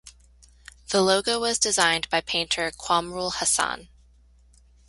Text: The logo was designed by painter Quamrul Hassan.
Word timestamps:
The 0.89 0.99
logo 1.03 1.39
was 1.39 1.59
designed 1.59 2.09
by 2.09 2.21
painter 2.21 2.71
Quamrul 2.71 3.33
Hassan. 3.35 3.89